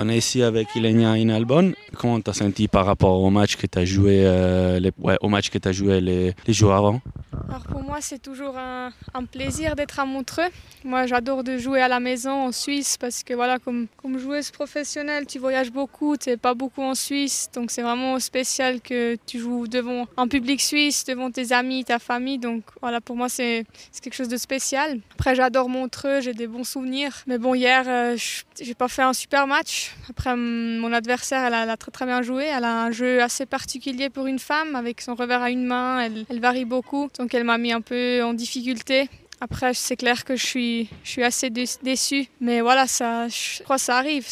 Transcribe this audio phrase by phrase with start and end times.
[0.00, 1.72] On est ici avec Ilenia Inalbon.
[1.96, 5.28] Comment tu as senti par rapport au match que tu as joué, euh, les, au
[5.28, 7.00] match que tu as joué les, jours avant?
[7.48, 8.92] Alors pour moi, c'est toujours un,
[9.24, 10.50] plaisir d'être à Montreux.
[10.84, 14.52] Moi, j'adore de jouer à la maison en Suisse parce que voilà, comme, comme joueuse
[14.52, 17.48] professionnelle, tu voyages beaucoup, tu n'es pas beaucoup en Suisse.
[17.52, 21.98] Donc c'est vraiment spécial que tu joues devant un public suisse, devant tes amis, ta
[21.98, 22.38] famille.
[22.38, 23.66] Donc voilà, pour moi, c'est
[24.00, 25.00] quelque chose de spécial.
[25.14, 27.24] Après, j'adore Montreux, j'ai des bons souvenirs.
[27.26, 28.16] Mais bon, hier, euh,
[28.60, 29.87] j'ai pas fait un super match.
[30.08, 32.44] Après, mon adversaire, elle a, très très bien joué.
[32.44, 36.00] Elle a un jeu assez particulier pour une femme, avec son revers à une main.
[36.00, 39.08] Elle, varie beaucoup, donc elle m'a mis un peu en difficulté.
[39.40, 42.26] Après, c'est clair que je suis, je suis assez déçue.
[42.40, 44.26] Mais voilà, ça, je crois que ça arrive.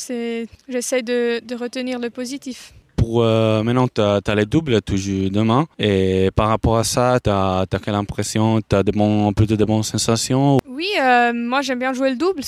[0.69, 5.67] J'essaie de, retenir le positif pour euh, maintenant, tu as, les doubles, tu joues demain.
[5.79, 8.61] Et par rapport à ça, tu as, quelle impression?
[8.69, 8.91] Tu as de
[9.33, 10.59] plutôt de bonnes sensations?
[10.77, 12.43] Oui, euh, moi j'aime bien jouer le double.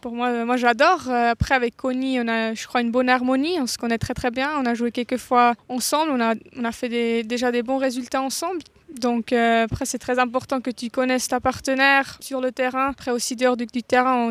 [0.00, 1.08] Pour moi, moi j'adore.
[1.08, 3.60] Euh, après, avec Connie, on a, je crois, une bonne harmonie.
[3.60, 4.50] On se connaît très très bien.
[4.58, 6.10] On a joué quelques fois ensemble.
[6.10, 8.58] On a, on a fait déjà des bons résultats ensemble.
[9.00, 12.90] Donc euh, après, c'est très important que tu connaisses ta partenaire sur le terrain.
[12.90, 14.30] Après aussi dehors du, du terrain,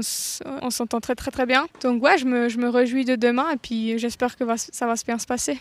[0.61, 1.65] on s'entend très très très bien.
[1.81, 4.85] Donc ouais, je me, je me réjouis de demain et puis j'espère que va, ça
[4.87, 5.57] va bien se passer.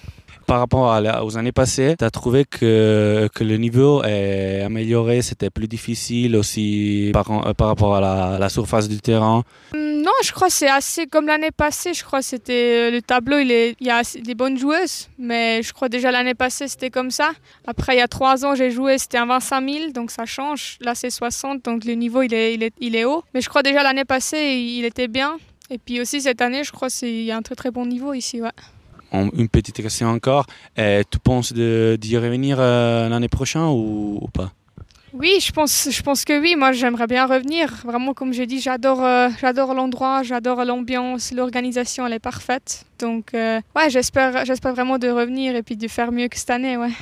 [0.46, 5.22] Par rapport à, aux années passées, tu as trouvé que, que le niveau est amélioré,
[5.22, 9.42] c'était plus difficile aussi par, par rapport à la, la surface du terrain?
[10.02, 11.94] Non, je crois que c'est assez comme l'année passée.
[11.94, 15.88] Je crois que c'était le tableau, il, y a des bonnes joueuses, mais je crois
[15.88, 17.30] déjà l'année passée c'était comme ça.
[17.68, 20.76] Après, il y a trois ans, j'ai joué, c'était un 25 000, donc ça change.
[20.80, 23.22] Là, c'est 60, donc le niveau il est, il est, il est haut.
[23.32, 25.36] Mais je crois déjà l'année passée, il était bien.
[25.70, 28.12] Et puis aussi cette année, je crois qu'il y a un très très bon niveau
[28.12, 28.40] ici.
[29.12, 30.46] Une petite question encore.
[30.76, 34.52] Et tu penses d'y revenir euh, l'année prochaine ou, pas?
[35.12, 36.56] Oui, je pense, je pense que oui.
[36.56, 37.74] Moi, j'aimerais bien revenir.
[37.84, 42.84] Vraiment, comme j'ai dit, j'adore euh, j'adore l'endroit, j'adore l'ambiance, l'organisation, elle est parfaite.
[42.98, 44.32] Donc, euh, ouais, j'espère
[44.72, 46.76] vraiment de revenir et puis de faire mieux que cette année.
[46.76, 46.92] Ouais.